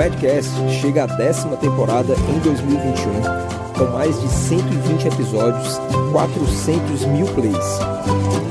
[0.00, 7.26] Madcast chega à décima temporada em 2021, com mais de 120 episódios e 400 mil
[7.26, 7.78] plays.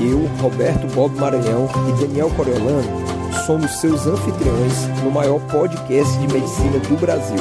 [0.00, 2.84] Eu, Roberto Bob Maranhão e Daniel Coriolano
[3.46, 7.38] somos seus anfitriões no maior podcast de medicina do Brasil.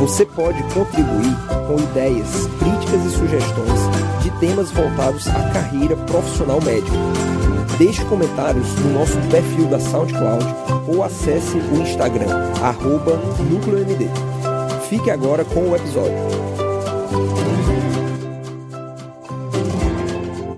[0.00, 1.36] Você pode contribuir
[1.68, 6.96] com ideias, críticas e sugestões de temas voltados à carreira profissional médica.
[7.78, 10.44] Deixe comentários no nosso perfil da SoundCloud
[10.88, 13.16] ou acesse o Instagram, arroba
[13.50, 14.08] NúcleoMD.
[14.88, 16.32] Fique agora com o episódio.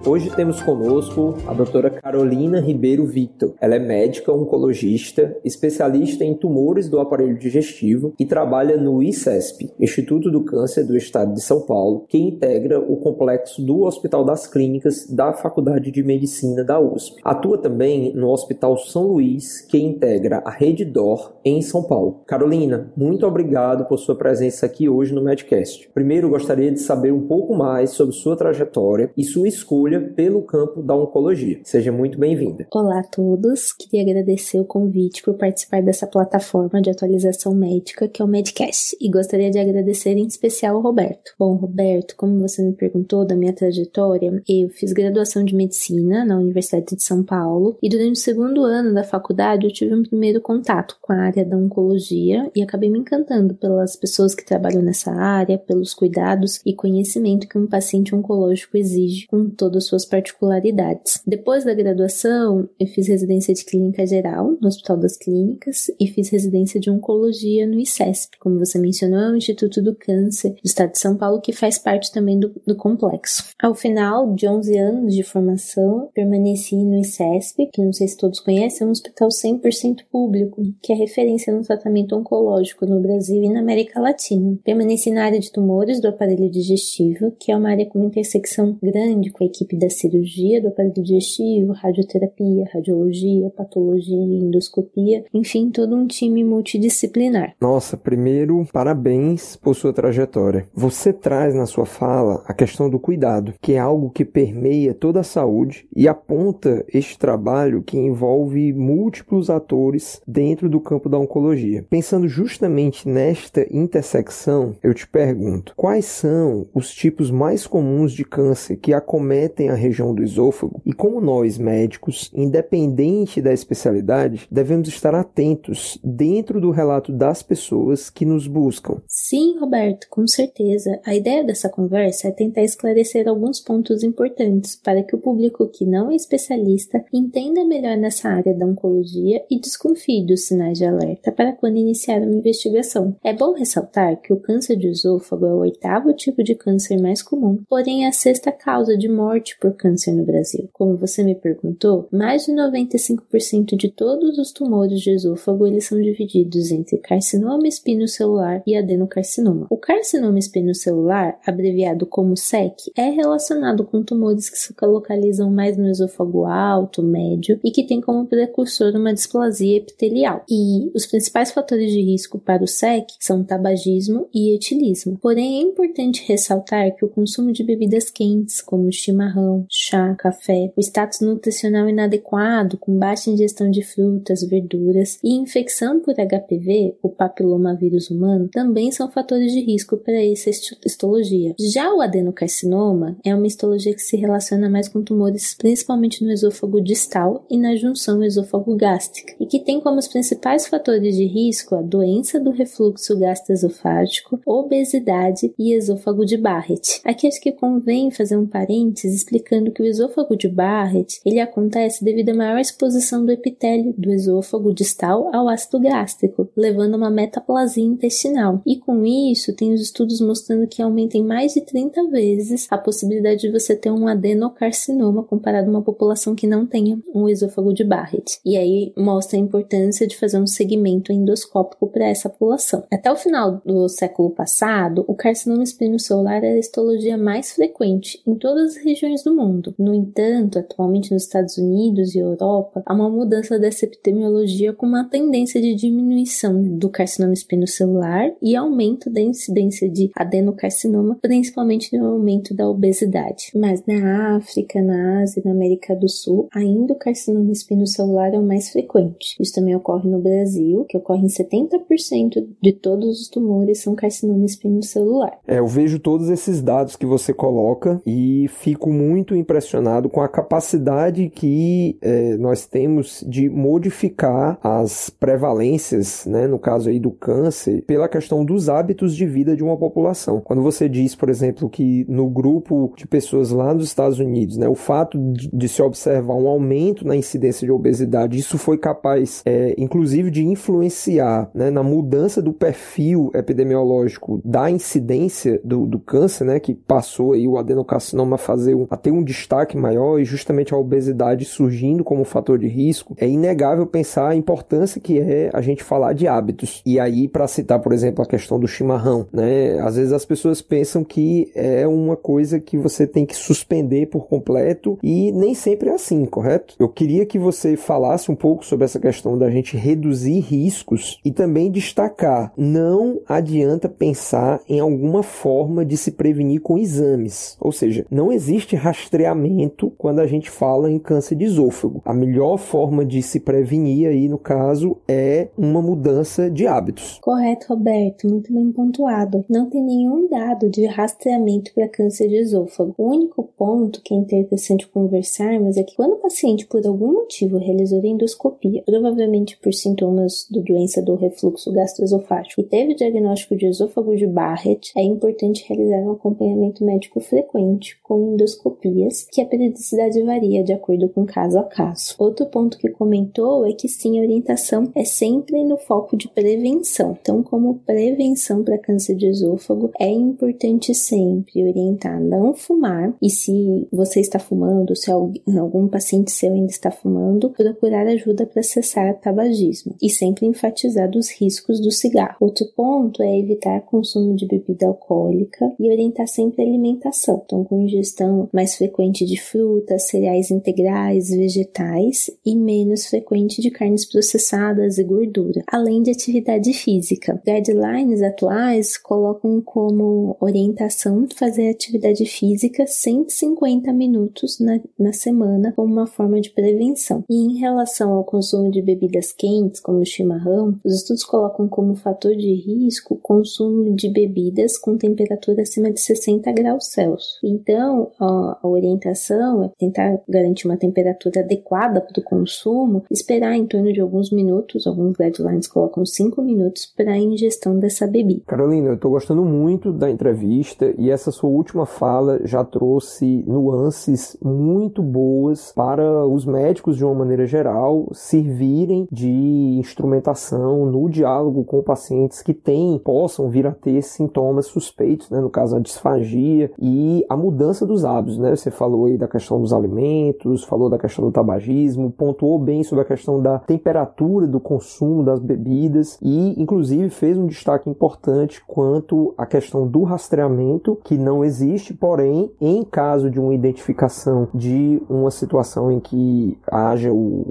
[0.07, 3.55] Hoje temos conosco a doutora Carolina Ribeiro Victor.
[3.59, 10.31] Ela é médica oncologista, especialista em tumores do aparelho digestivo e trabalha no ICESP, Instituto
[10.31, 15.07] do Câncer do Estado de São Paulo, que integra o complexo do Hospital das Clínicas
[15.09, 17.23] da Faculdade de Medicina da USP.
[17.25, 22.21] Atua também no Hospital São Luís, que integra a Rede DOR em São Paulo.
[22.27, 25.89] Carolina, muito obrigado por sua presença aqui hoje no Medcast.
[25.95, 30.83] Primeiro, gostaria de saber um pouco mais sobre sua trajetória e sua escolha pelo campo
[30.83, 31.61] da oncologia.
[31.65, 32.67] Seja muito bem-vinda.
[32.73, 38.23] Olá a todos, queria agradecer o convite por participar dessa plataforma de atualização médica que
[38.23, 41.33] é o Medcast e gostaria de agradecer em especial ao Roberto.
[41.39, 46.39] Bom, Roberto, como você me perguntou da minha trajetória, eu fiz graduação de medicina na
[46.39, 50.41] Universidade de São Paulo e durante o segundo ano da faculdade eu tive um primeiro
[50.41, 55.13] contato com a área da oncologia e acabei me encantando pelas pessoas que trabalham nessa
[55.13, 59.49] área, pelos cuidados e conhecimento que um paciente oncológico exige com
[59.85, 61.21] todos suas particularidades.
[61.27, 66.29] Depois da graduação, eu fiz residência de clínica geral no Hospital das Clínicas e fiz
[66.31, 70.93] residência de oncologia no ICESP, como você mencionou, é o Instituto do Câncer do Estado
[70.93, 73.45] de São Paulo, que faz parte também do, do complexo.
[73.61, 78.41] Ao final de 11 anos de formação, permaneci no ICESP, que não sei se todos
[78.41, 83.49] conhecem, é um hospital 100% público, que é referência no tratamento oncológico no Brasil e
[83.49, 84.59] na América Latina.
[84.65, 88.79] Permaneci na área de tumores do aparelho digestivo, que é uma área com uma intersecção
[88.83, 95.71] grande com a equipe equipe da cirurgia do aparelho digestivo, radioterapia, radiologia, patologia, endoscopia, enfim,
[95.71, 97.55] todo um time multidisciplinar.
[97.61, 100.67] Nossa, primeiro, parabéns por sua trajetória.
[100.75, 105.21] Você traz na sua fala a questão do cuidado, que é algo que permeia toda
[105.21, 111.85] a saúde e aponta este trabalho que envolve múltiplos atores dentro do campo da oncologia.
[111.91, 118.77] Pensando justamente nesta intersecção, eu te pergunto: quais são os tipos mais comuns de câncer
[118.77, 125.15] que acometem a região do esôfago e como nós, médicos, independente da especialidade, devemos estar
[125.15, 129.03] atentos dentro do relato das pessoas que nos buscam.
[129.09, 131.01] Sim, Roberto, com certeza.
[131.05, 135.85] A ideia dessa conversa é tentar esclarecer alguns pontos importantes para que o público que
[135.85, 141.33] não é especialista entenda melhor nessa área da oncologia e desconfie dos sinais de alerta
[141.33, 143.17] para quando iniciar uma investigação.
[143.23, 147.23] É bom ressaltar que o câncer de esôfago é o oitavo tipo de câncer mais
[147.23, 150.69] comum, porém é a sexta causa de morte morte por câncer no Brasil.
[150.73, 156.01] Como você me perguntou, mais de 95% de todos os tumores de esôfago eles são
[156.01, 159.67] divididos entre carcinoma espinocelular e adenocarcinoma.
[159.71, 165.89] O carcinoma espinocelular, abreviado como SEC, é relacionado com tumores que se localizam mais no
[165.89, 170.45] esôfago alto, médio e que tem como precursor uma displasia epitelial.
[170.49, 175.19] E os principais fatores de risco para o SEC são tabagismo e etilismo.
[175.21, 180.81] Porém, é importante ressaltar que o consumo de bebidas quentes, como chimarrão, chá, café, o
[180.81, 188.11] status nutricional inadequado, com baixa ingestão de frutas, verduras e infecção por HPV, o papilomavírus
[188.11, 190.51] humano, também são fatores de risco para essa
[190.85, 191.55] histologia.
[191.59, 196.81] Já o adenocarcinoma é uma histologia que se relaciona mais com tumores principalmente no esôfago
[196.81, 201.83] distal e na junção esôfago-gástrica, e que tem como os principais fatores de risco a
[201.83, 207.01] doença do refluxo gastroesofágico, obesidade e esôfago de Barrett.
[207.05, 212.05] Aqui acho que convém fazer um parênteses explicando que o esôfago de Barrett ele acontece
[212.05, 217.11] devido à maior exposição do epitélio do esôfago distal ao ácido gástrico, levando a uma
[217.11, 218.63] metaplasia intestinal.
[218.67, 222.79] E com isso, tem os estudos mostrando que aumenta em mais de 30 vezes a
[222.79, 227.73] possibilidade de você ter um adenocarcinoma comparado a uma população que não tenha um esôfago
[227.73, 228.39] de Barrett.
[228.45, 232.85] E aí mostra a importância de fazer um segmento endoscópico para essa população.
[232.93, 238.35] Até o final do século passado, o carcinoma espinocelular era a histologia mais frequente em
[238.35, 239.75] todas as regiões do mundo.
[239.79, 245.05] No entanto, atualmente nos Estados Unidos e Europa, há uma mudança dessa epidemiologia com uma
[245.05, 252.55] tendência de diminuição do carcinoma espinocelular e aumento da incidência de adenocarcinoma, principalmente no aumento
[252.55, 253.51] da obesidade.
[253.55, 258.39] Mas na África, na Ásia e na América do Sul, ainda o carcinoma espinocelular é
[258.39, 259.37] o mais frequente.
[259.39, 264.45] Isso também ocorre no Brasil, que ocorre em 70% de todos os tumores são carcinoma
[264.45, 265.39] espinocelular.
[265.47, 269.04] É, eu vejo todos esses dados que você coloca e fico muito
[269.35, 276.89] impressionado com a capacidade que é, nós temos de modificar as prevalências, né, no caso
[276.89, 280.41] aí do câncer, pela questão dos hábitos de vida de uma população.
[280.41, 284.69] Quando você diz, por exemplo, que no grupo de pessoas lá nos Estados Unidos, né,
[284.69, 289.43] o fato de, de se observar um aumento na incidência de obesidade, isso foi capaz,
[289.45, 296.45] é, inclusive, de influenciar né, na mudança do perfil epidemiológico da incidência do, do câncer,
[296.45, 300.25] né, que passou aí o adenocarcinoma a fazer um, a ter um destaque maior e
[300.25, 305.51] justamente a obesidade surgindo como fator de risco, é inegável pensar a importância que é
[305.53, 306.81] a gente falar de hábitos.
[306.87, 310.63] E aí, para citar, por exemplo, a questão do chimarrão, né, às vezes as pessoas
[310.63, 315.91] pensam que é uma coisa que você tem que suspender por completo e nem sempre
[315.91, 316.77] é assim, correto?
[316.79, 321.33] Eu queria que você falasse um pouco sobre essa questão da gente reduzir riscos e
[321.33, 327.57] também destacar, não adianta pensar em alguma forma de se prevenir com exames.
[327.61, 332.03] Ou seja, não existe rastreamento quando a gente fala em câncer de esôfago.
[332.05, 337.19] A melhor forma de se prevenir aí, no caso, é uma mudança de hábitos.
[337.23, 339.45] Correto, Roberto, muito bem pontuado.
[339.49, 342.95] Não tem nenhum dado de rastreamento para câncer de esôfago.
[342.99, 347.57] O único ponto que é interessante conversarmos é que quando o paciente, por algum motivo,
[347.57, 353.67] realizou endoscopia, provavelmente por sintomas da doença do refluxo gastroesofágico, e teve o diagnóstico de
[353.67, 358.37] esôfago de Barrett, é importante realizar um acompanhamento médico frequente com
[358.75, 362.15] endoscopias, que a periodicidade varia de acordo com caso a caso.
[362.19, 367.17] Outro ponto que comentou é que sim, a orientação é sempre no foco de prevenção.
[367.21, 373.31] Então, como prevenção para câncer de esôfago, é importante sempre orientar a não fumar e
[373.31, 379.19] se você está fumando, se algum paciente seu ainda está fumando, procurar ajuda para cessar
[379.21, 382.37] tabagismo e sempre enfatizar os riscos do cigarro.
[382.41, 387.81] Outro ponto é evitar consumo de bebida alcoólica e orientar sempre a alimentação, então com
[387.81, 395.05] ingestão mais frequente de frutas, cereais integrais, vegetais e menos frequente de carnes processadas e
[395.05, 397.41] gordura, além de atividade física.
[397.45, 406.07] Guidelines atuais colocam como orientação fazer atividade física 150 minutos na, na semana como uma
[406.07, 407.25] forma de prevenção.
[407.29, 411.95] E em relação ao consumo de bebidas quentes, como o chimarrão, os estudos colocam como
[411.95, 417.39] fator de risco o consumo de bebidas com temperatura acima de 60 graus Celsius.
[417.43, 423.67] Então, a, a orientação é tentar garantir uma temperatura adequada para o consumo, esperar em
[423.67, 428.43] torno de alguns minutos, alguns guidelines colocam 5 minutos para a ingestão dessa bebida.
[428.47, 434.37] Carolina, eu estou gostando muito da entrevista e essa sua última fala já trouxe nuances
[434.43, 439.31] muito boas para os médicos de uma maneira geral servirem de
[439.79, 445.41] instrumentação no diálogo com pacientes que têm, possam vir a ter sintomas suspeitos, né?
[445.41, 448.55] no caso a disfagia e a mudança dos hábitos, né?
[448.55, 453.03] Você falou aí da questão dos alimentos, falou da questão do tabagismo, pontuou bem sobre
[453.03, 459.35] a questão da temperatura do consumo das bebidas e inclusive fez um destaque importante quanto
[459.37, 465.31] à questão do rastreamento que não existe, porém, em caso de uma identificação de uma
[465.31, 467.47] situação em que haja o,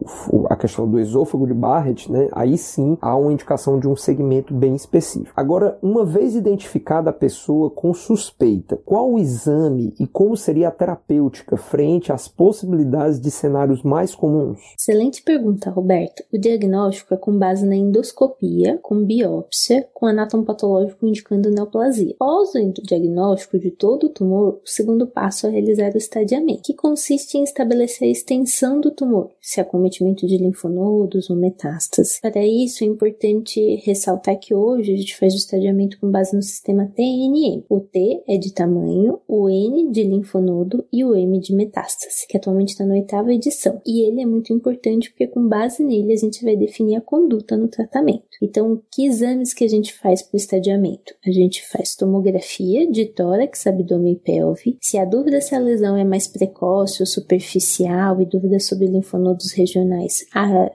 [0.49, 4.53] a questão do esôfago de Barrett, né, aí sim há uma indicação de um segmento
[4.53, 5.33] bem específico.
[5.35, 10.71] Agora, uma vez identificada a pessoa com suspeita, qual o exame e como seria a
[10.73, 14.59] terapêutica frente às possibilidades de cenários mais comuns?
[14.77, 16.23] Excelente pergunta, Roberto.
[16.33, 22.15] O diagnóstico é com base na endoscopia, com biópsia, com anátomo patológico indicando neoplasia.
[22.15, 26.73] Após o diagnóstico de todo o tumor, o segundo passo é realizar o estadiamento, que
[26.73, 32.19] consiste em estabelecer a extensão do tumor, se há cometimento de linfonodos ou metástase.
[32.21, 36.41] Para isso, é importante ressaltar que hoje a gente faz o estadiamento com base no
[36.41, 37.63] sistema TNM.
[37.69, 42.37] O T é de tamanho, o N de linfonodo e o M de metástase, que
[42.37, 43.81] atualmente está na oitava edição.
[43.85, 47.57] E ele é muito importante porque com base nele a gente vai definir a conduta
[47.57, 48.23] no tratamento.
[48.41, 51.13] Então, que exames que a gente faz para o estadiamento?
[51.25, 54.77] A gente faz tomografia de tórax, abdômen e pelve.
[54.81, 59.51] Se a dúvida se a lesão é mais precoce ou superficial e dúvida sobre linfonodos
[59.51, 60.25] regionais,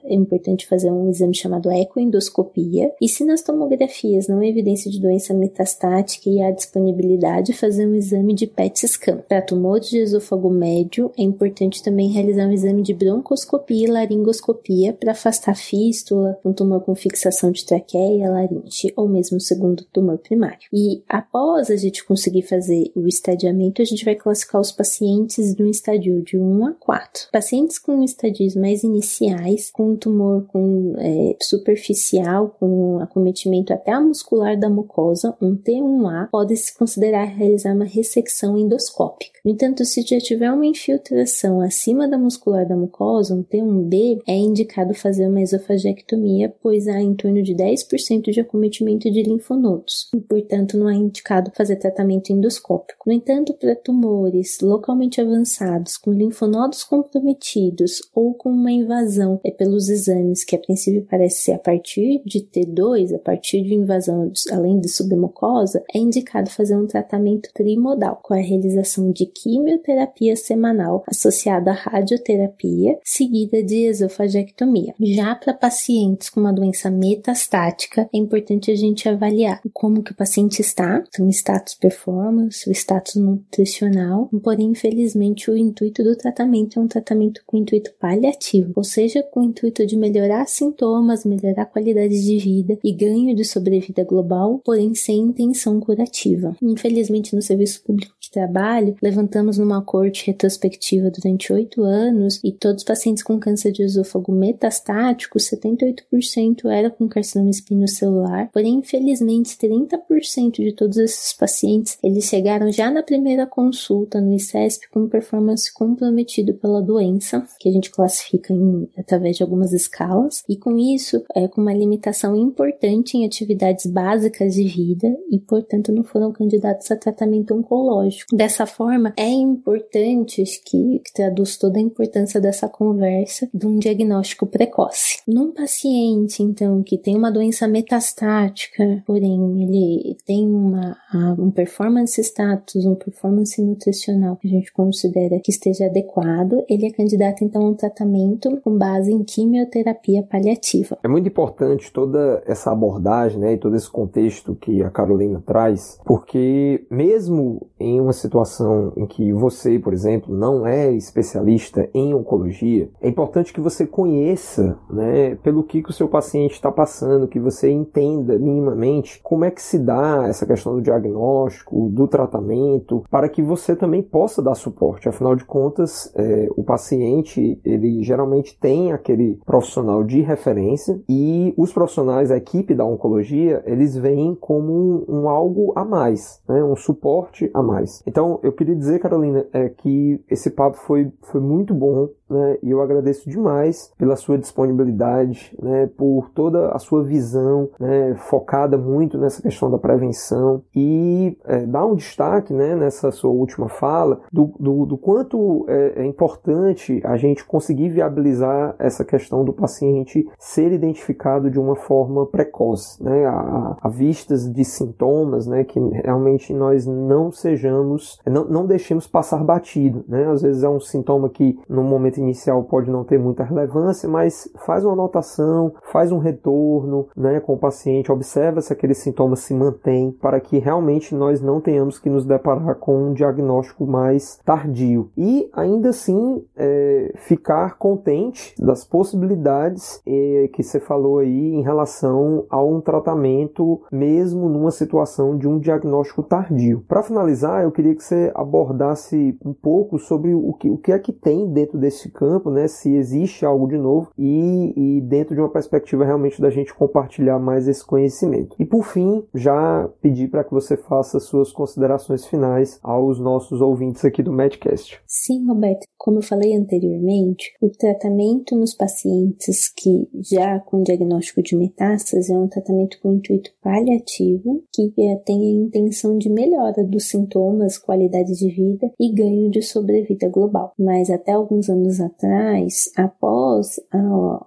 [0.04, 2.92] é importante fazer um exame chamado ecoendoscopia.
[3.00, 7.94] E se nas tomografias não há evidência de doença metastática e há disponibilidade, fazer um
[7.94, 9.18] exame de PET scan.
[9.28, 14.92] Para tumores de esôfago médio, é importante também realizar um exame de broncoscopia e laringoscopia
[14.92, 20.68] para afastar fístula, um tumor com fixação de traqueia, laringe ou mesmo segundo tumor primário.
[20.72, 25.66] E após a gente conseguir fazer o estadiamento, a gente vai classificar os pacientes no
[25.66, 27.28] estadio de 1 a 4.
[27.32, 34.58] Pacientes com estadios mais iniciais, com tumor com é, superficial, com acometimento até a muscular
[34.58, 39.38] da mucosa, um T1A, pode-se considerar realizar uma ressecção endoscópica.
[39.44, 44.94] Entanto, se já tiver uma infiltração acima da muscular da mucosa, um T1B, é indicado
[44.94, 50.76] fazer uma esofagectomia, pois há em torno de 10% de acometimento de linfonodos, e, portanto,
[50.76, 53.04] não é indicado fazer tratamento endoscópico.
[53.06, 59.88] No entanto, para tumores localmente avançados, com linfonodos comprometidos ou com uma invasão é pelos
[59.88, 64.80] exames, que a princípio parece ser a partir de T2, a partir de invasão além
[64.80, 69.26] de submucosa, é indicado fazer um tratamento trimodal, com a realização de
[69.58, 74.94] quimioterapia semanal associada à radioterapia, seguida de esofagectomia.
[75.00, 80.16] Já para pacientes com uma doença metastática, é importante a gente avaliar como que o
[80.16, 86.82] paciente está, então status performance, o status nutricional, porém, infelizmente, o intuito do tratamento é
[86.82, 91.66] um tratamento com intuito paliativo, ou seja, com o intuito de melhorar sintomas, melhorar a
[91.66, 96.56] qualidade de vida e ganho de sobrevida global, porém sem intenção curativa.
[96.62, 102.82] Infelizmente, no serviço público de trabalho, levantamos numa corte retrospectiva durante oito anos e todos
[102.82, 110.62] os pacientes com câncer de esôfago metastático, 78% era com carcinoma espinocelular, porém, infelizmente, 30%
[110.62, 116.54] de todos esses pacientes, eles chegaram já na primeira consulta no ICESP com performance comprometido
[116.54, 121.46] pela doença, que a gente classifica em, através de algumas escalas, e com isso, é,
[121.46, 126.96] com uma limitação importante em atividades básicas de vida e, portanto, não foram candidatos a
[126.96, 128.34] tratamento oncológico.
[128.34, 134.46] Dessa forma, é importante, que, que traduz toda a importância dessa conversa, de um diagnóstico
[134.46, 135.20] precoce.
[135.26, 140.96] Num paciente, então, que tem uma doença metastática, porém ele tem uma,
[141.38, 146.90] um performance status, um performance nutricional que a gente considera que esteja adequado, ele é
[146.90, 150.98] candidato então a um tratamento com base em quimioterapia paliativa.
[151.02, 155.98] É muito importante toda essa abordagem, né, e todo esse contexto que a Carolina traz,
[156.04, 162.90] porque mesmo em uma situação em que você, por exemplo, não é especialista em oncologia,
[163.00, 167.40] é importante que você conheça, né, pelo que, que o seu paciente está passando, que
[167.40, 173.28] você entenda minimamente como é que se dá essa questão do diagnóstico, do tratamento, para
[173.28, 175.08] que você também possa dar suporte.
[175.08, 181.72] Afinal de contas, é, o paciente ele geralmente tem aquele profissional de referência e os
[181.72, 186.62] profissionais, a equipe da oncologia, eles vêm como um, um algo a mais, né?
[186.62, 188.02] um suporte a mais.
[188.06, 192.58] Então, eu queria dizer, Carolina, é que esse papo foi, foi muito bom né?
[192.62, 195.88] E eu agradeço demais pela sua disponibilidade, né?
[195.96, 198.14] Por toda a sua visão, né?
[198.16, 202.74] Focada muito nessa questão da prevenção e é, dar um destaque, né?
[202.74, 208.74] Nessa sua última fala do, do, do quanto é, é, importante a gente conseguir viabilizar
[208.78, 213.26] essa questão do paciente ser identificado de uma forma precoce, né?
[213.26, 215.64] A, a vistas de sintomas, né?
[215.64, 220.28] Que realmente nós não sejamos, não, não deixemos passar batido, né?
[220.30, 224.50] Às vezes é um sintoma que no momento inicial pode não ter muita relevância, mas
[224.64, 229.54] faz uma anotação, faz um retorno né, com o paciente, observa se aquele sintoma se
[229.54, 235.10] mantém, para que realmente nós não tenhamos que nos deparar com um diagnóstico mais tardio.
[235.16, 242.46] E ainda assim é, ficar contente das possibilidades é, que você falou aí em relação
[242.50, 246.84] a um tratamento, mesmo numa situação de um diagnóstico tardio.
[246.88, 250.98] Para finalizar, eu queria que você abordasse um pouco sobre o que, o que é
[250.98, 255.40] que tem dentro desse campo, né, se existe algo de novo e, e dentro de
[255.40, 258.56] uma perspectiva realmente da gente compartilhar mais esse conhecimento.
[258.58, 264.04] E por fim, já pedir para que você faça suas considerações finais aos nossos ouvintes
[264.04, 265.00] aqui do Medcast.
[265.06, 271.56] Sim, Roberto, como eu falei anteriormente, o tratamento nos pacientes que já com diagnóstico de
[271.56, 277.08] metástase é um tratamento com intuito paliativo que é, tem a intenção de melhora dos
[277.08, 280.72] sintomas, qualidade de vida e ganho de sobrevida global.
[280.78, 283.80] Mas até alguns anos atrás, após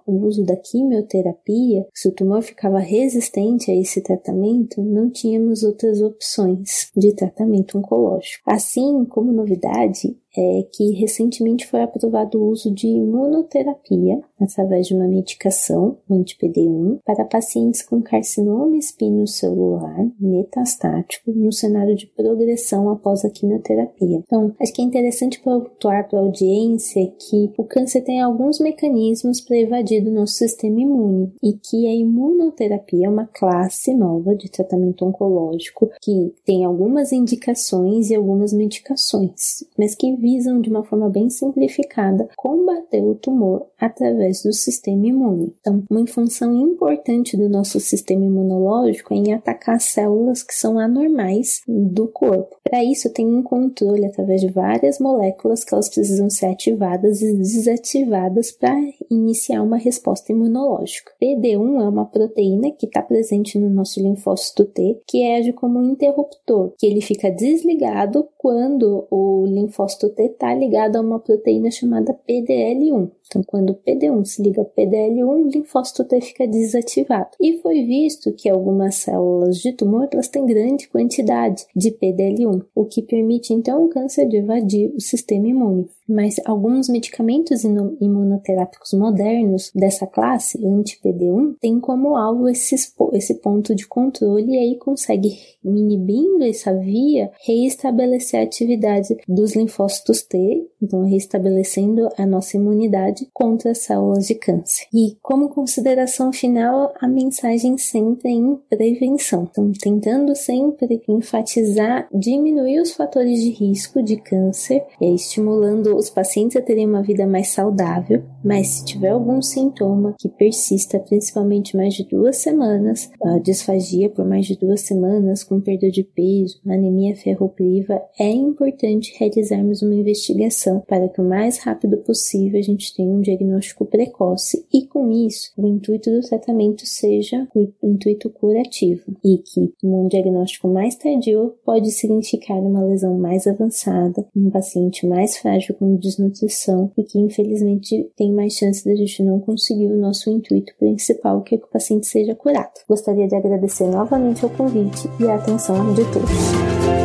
[0.06, 6.00] o uso da quimioterapia, se o tumor ficava resistente a esse tratamento, não tínhamos outras
[6.00, 8.42] opções de tratamento oncológico.
[8.46, 15.06] Assim, como novidade, é que recentemente foi aprovado o uso de imunoterapia através de uma
[15.06, 23.30] medicação, o anti-PD1, para pacientes com carcinoma espinocelular metastático no cenário de progressão após a
[23.30, 24.22] quimioterapia.
[24.24, 29.40] Então, acho que é interessante pontuar para a audiência que o câncer tem alguns mecanismos
[29.40, 34.50] para evadir do nosso sistema imune e que a imunoterapia é uma classe nova de
[34.50, 41.10] tratamento oncológico que tem algumas indicações e algumas medicações, mas que visam de uma forma
[41.10, 45.52] bem simplificada combater o tumor através do sistema imune.
[45.60, 51.60] Então, uma função importante do nosso sistema imunológico é em atacar células que são anormais
[51.66, 52.56] do corpo.
[52.62, 57.36] Para isso, tem um controle através de várias moléculas que elas precisam ser ativadas e
[57.36, 58.76] desativadas para
[59.10, 61.12] iniciar uma resposta imunológica.
[61.20, 65.90] PD1 é uma proteína que está presente no nosso linfócito T, que age como um
[65.90, 72.18] interruptor, que ele fica desligado quando o linfócito T está ligado a uma proteína chamada
[72.28, 73.10] PDL1.
[73.26, 77.30] Então, quando o PD1 se liga ao PDL1, o linfócito T fica desativado.
[77.40, 82.84] E foi visto que algumas células de tumor elas têm grande quantidade de PDL1, o
[82.84, 85.88] que permite então o câncer de evadir o sistema imune.
[86.06, 92.74] Mas alguns medicamentos imunoterápicos modernos dessa classe, anti-PD1, têm como alvo esse,
[93.12, 95.30] esse ponto de controle e aí consegue,
[95.64, 103.70] inibindo essa via, reestabelecer a atividade dos linfócitos T, então restabelecendo a nossa imunidade contra
[103.70, 104.86] as células de câncer.
[104.92, 109.48] E como consideração final, a mensagem sempre é em prevenção.
[109.50, 116.62] Então, tentando sempre enfatizar, diminuir os fatores de risco de câncer, estimulando os pacientes a
[116.62, 122.04] terem uma vida mais saudável, mas se tiver algum sintoma que persista, principalmente mais de
[122.04, 123.10] duas semanas,
[123.42, 129.82] disfagia por mais de duas semanas, com perda de peso, anemia ferropriva, é importante realizarmos
[129.82, 134.86] uma investigação para que o mais rápido possível a gente tenha um diagnóstico precoce e
[134.86, 140.94] com isso o intuito do tratamento seja o intuito curativo e que um diagnóstico mais
[140.96, 147.18] tardio pode significar uma lesão mais avançada, um paciente mais frágil com desnutrição e que
[147.18, 151.58] infelizmente tem mais chance de a gente não conseguir o nosso intuito principal, que é
[151.58, 152.72] que o paciente seja curado.
[152.88, 157.01] Gostaria de agradecer novamente o convite e a atenção de todos.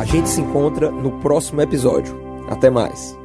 [0.00, 2.20] A gente se encontra no próximo episódio.
[2.48, 3.21] Até mais.